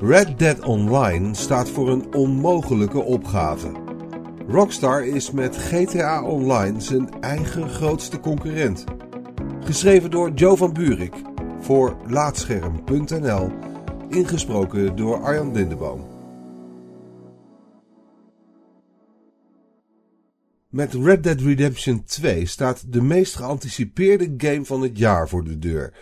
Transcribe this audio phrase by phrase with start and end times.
[0.00, 3.72] Red Dead Online staat voor een onmogelijke opgave.
[4.48, 8.84] Rockstar is met GTA Online zijn eigen grootste concurrent.
[9.60, 11.14] Geschreven door Joe van Buurik
[11.60, 13.50] voor Laatscherm.nl,
[14.08, 16.06] ingesproken door Arjan Lindeboom.
[20.68, 25.58] Met Red Dead Redemption 2 staat de meest geanticipeerde game van het jaar voor de
[25.58, 25.92] deur.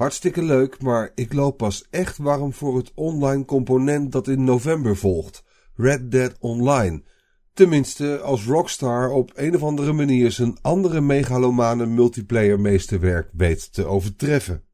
[0.00, 4.96] Hartstikke leuk, maar ik loop pas echt warm voor het online component dat in november
[4.96, 5.44] volgt.
[5.74, 7.02] Red Dead Online.
[7.52, 13.84] Tenminste, als Rockstar op een of andere manier zijn andere megalomane multiplayer meesterwerk weet te
[13.84, 14.64] overtreffen.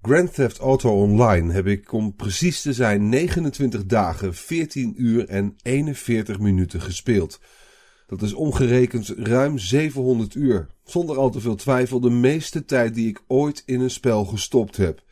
[0.00, 5.54] Grand Theft Auto Online heb ik om precies te zijn 29 dagen, 14 uur en
[5.62, 7.40] 41 minuten gespeeld.
[8.06, 10.66] Dat is omgerekend ruim 700 uur.
[10.84, 14.76] Zonder al te veel twijfel de meeste tijd die ik ooit in een spel gestopt
[14.76, 15.04] heb.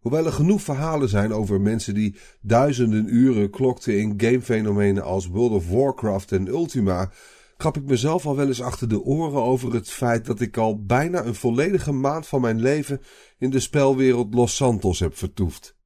[0.00, 5.52] Hoewel er genoeg verhalen zijn over mensen die duizenden uren klokten in gamefenomenen als World
[5.52, 7.10] of Warcraft en Ultima,
[7.56, 10.84] krap ik mezelf al wel eens achter de oren over het feit dat ik al
[10.84, 13.00] bijna een volledige maand van mijn leven
[13.38, 15.76] in de spelwereld Los Santos heb vertoefd.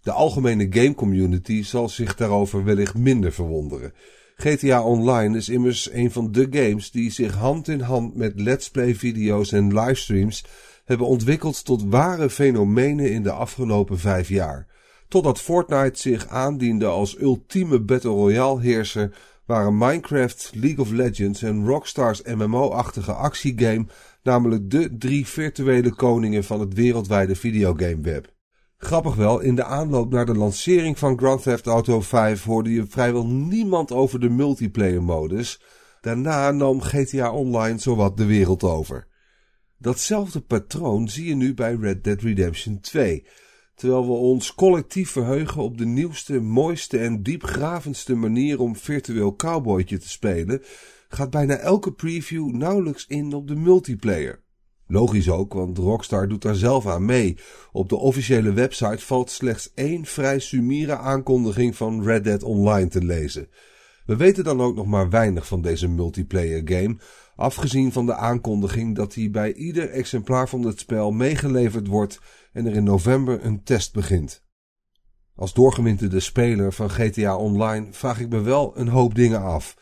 [0.00, 3.92] De algemene gamecommunity zal zich daarover wellicht minder verwonderen.
[4.38, 8.70] GTA Online is immers een van de games die zich hand in hand met let's
[8.70, 10.44] play video's en livestreams
[10.84, 14.66] hebben ontwikkeld tot ware fenomenen in de afgelopen vijf jaar.
[15.08, 21.66] Totdat Fortnite zich aandiende als ultieme Battle Royale heerser, waren Minecraft, League of Legends en
[21.66, 23.86] Rockstars MMO-achtige actiegame
[24.22, 28.35] namelijk de drie virtuele koningen van het wereldwijde videogameweb.
[28.78, 32.86] Grappig wel, in de aanloop naar de lancering van Grand Theft Auto 5 hoorde je
[32.86, 35.60] vrijwel niemand over de multiplayer modus.
[36.00, 39.06] Daarna nam GTA Online zowat de wereld over.
[39.78, 43.26] Datzelfde patroon zie je nu bij Red Dead Redemption 2.
[43.74, 49.98] Terwijl we ons collectief verheugen op de nieuwste, mooiste en diepgravendste manier om virtueel cowboytje
[49.98, 50.62] te spelen,
[51.08, 54.44] gaat bijna elke preview nauwelijks in op de multiplayer.
[54.88, 57.36] Logisch ook, want Rockstar doet daar zelf aan mee.
[57.72, 63.04] Op de officiële website valt slechts één vrij sumire aankondiging van Red Dead Online te
[63.04, 63.48] lezen.
[64.06, 66.96] We weten dan ook nog maar weinig van deze multiplayer game,
[67.36, 72.20] afgezien van de aankondiging dat hij bij ieder exemplaar van het spel meegeleverd wordt
[72.52, 74.44] en er in november een test begint.
[75.34, 79.76] Als doorgewinterde speler van GTA Online vraag ik me wel een hoop dingen af.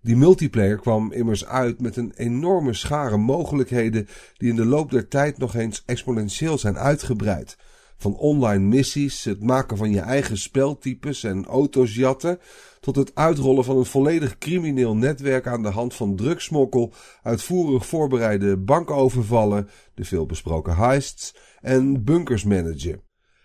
[0.00, 5.08] Die multiplayer kwam immers uit met een enorme schare mogelijkheden die in de loop der
[5.08, 7.56] tijd nog eens exponentieel zijn uitgebreid.
[7.96, 12.38] Van online missies, het maken van je eigen speltypes en auto's jatten,
[12.80, 16.92] tot het uitrollen van een volledig crimineel netwerk aan de hand van drugsmokkel,
[17.22, 23.02] uitvoerig voorbereide bankovervallen, de veelbesproken heists en bunkers managen.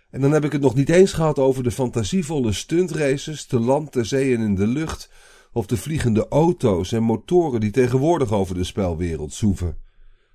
[0.10, 3.92] En dan heb ik het nog niet eens gehad over de fantasievolle stuntraces te land,
[3.92, 5.10] te zee en in de lucht,
[5.54, 9.78] of de vliegende auto's en motoren die tegenwoordig over de spelwereld zoeven.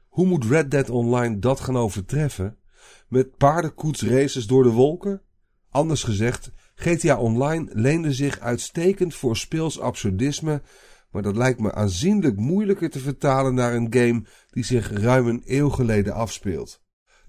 [0.09, 2.57] Hoe moet Red Dead Online dat gaan overtreffen?
[3.09, 5.23] Met paardenkoetsraces door de wolken?
[5.71, 10.63] Anders gezegd, GTA Online leende zich uitstekend voor speels absurdisme,
[11.11, 15.43] maar dat lijkt me aanzienlijk moeilijker te vertalen naar een game die zich ruim een
[15.45, 16.83] eeuw geleden afspeelt.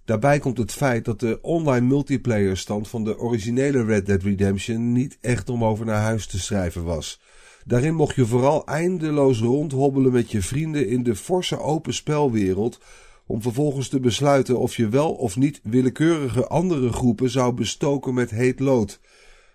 [0.05, 4.91] Daarbij komt het feit dat de online multiplayer stand van de originele Red Dead Redemption
[4.91, 7.21] niet echt om over naar huis te schrijven was.
[7.69, 12.79] Daarin mocht je vooral eindeloos rondhobbelen met je vrienden in de forse open spelwereld,
[13.25, 18.29] om vervolgens te besluiten of je wel of niet willekeurige andere groepen zou bestoken met
[18.29, 18.99] heet lood.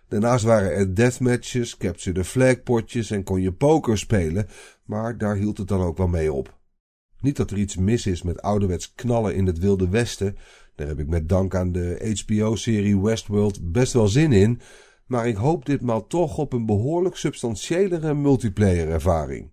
[0.08, 4.48] Daarnaast waren er deathmatches, capture the flag potjes en kon je poker spelen,
[4.84, 6.58] maar daar hield het dan ook wel mee op.
[7.20, 10.36] Niet dat er iets mis is met ouderwets knallen in het Wilde Westen,
[10.74, 14.60] daar heb ik met dank aan de HBO-serie Westworld best wel zin in,
[15.06, 19.53] maar ik hoop ditmaal toch op een behoorlijk substantiëlere multiplayer ervaring.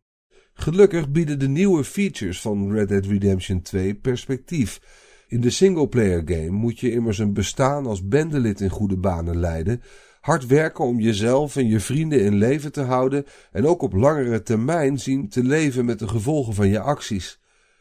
[0.53, 4.81] Gelukkig bieden de nieuwe features van Red Dead Redemption 2 perspectief.
[5.27, 9.81] In de singleplayer game moet je immers een bestaan als bendelid in goede banen leiden,
[10.21, 14.41] hard werken om jezelf en je vrienden in leven te houden en ook op langere
[14.41, 17.39] termijn zien te leven met de gevolgen van je acties.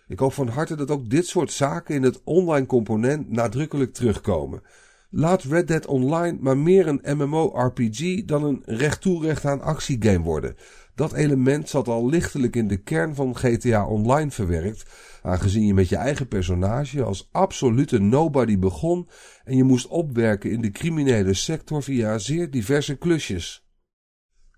[0.08, 4.62] Ik hoop van harte dat ook dit soort zaken in het online component nadrukkelijk terugkomen.
[5.12, 10.24] Laat Red Dead Online maar meer een MMO-RPG dan een recht toe recht aan actiegame
[10.24, 10.56] worden.
[10.94, 14.86] Dat element zat al lichtelijk in de kern van GTA Online verwerkt,
[15.22, 19.08] aangezien je met je eigen personage als absolute nobody begon
[19.44, 23.66] en je moest opwerken in de criminele sector via zeer diverse klusjes.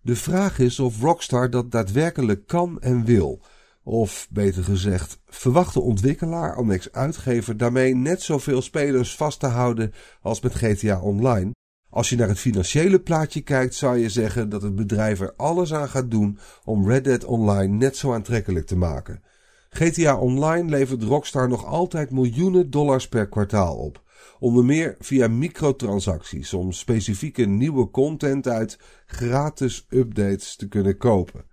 [0.02, 3.42] De vraag is of Rockstar dat daadwerkelijk kan en wil.
[3.84, 9.92] Of beter gezegd, verwacht de ontwikkelaar Annex uitgever daarmee net zoveel spelers vast te houden
[10.20, 11.50] als met GTA Online?
[11.90, 15.74] Als je naar het financiële plaatje kijkt, zou je zeggen dat het bedrijf er alles
[15.74, 19.22] aan gaat doen om Red Dead Online net zo aantrekkelijk te maken.
[19.70, 24.02] GTA Online levert Rockstar nog altijd miljoenen dollars per kwartaal op.
[24.38, 31.44] Onder meer via microtransacties om specifieke nieuwe content uit gratis updates te kunnen kopen.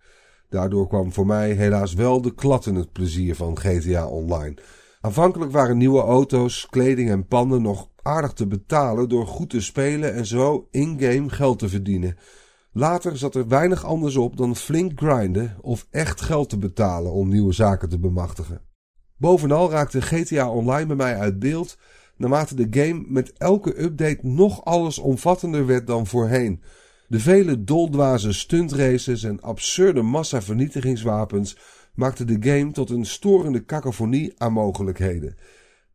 [0.49, 4.57] Daardoor kwam voor mij helaas wel de klad in het plezier van GTA Online.
[5.01, 10.13] Aanvankelijk waren nieuwe auto's, kleding en panden nog aardig te betalen door goed te spelen
[10.13, 12.17] en zo in-game geld te verdienen.
[12.71, 17.29] Later zat er weinig anders op dan flink grinden of echt geld te betalen om
[17.29, 18.61] nieuwe zaken te bemachtigen.
[19.17, 21.77] Bovenal raakte GTA Online bij mij uit beeld
[22.19, 26.61] naarmate de game met elke update nog allesomvattender werd dan voorheen.
[27.09, 31.57] De vele doldwaze stuntraces en absurde massavernietigingswapens
[31.93, 35.35] maakten de game tot een storende cacophonie aan mogelijkheden.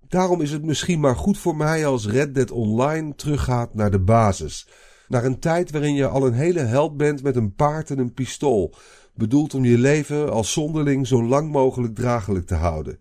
[0.09, 4.01] Daarom is het misschien maar goed voor mij als Red Dead Online teruggaat naar de
[4.01, 4.69] basis.
[5.09, 8.13] Naar een tijd waarin je al een hele held bent met een paard en een
[8.13, 8.75] pistool,
[9.15, 12.99] bedoeld om je leven als zonderling zo lang mogelijk draaglijk te houden.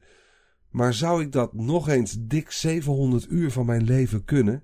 [0.70, 4.64] Maar zou ik dat nog eens dik 700 uur van mijn leven kunnen?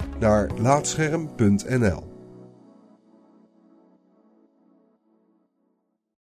[0.21, 2.10] naar laatscherm.nl.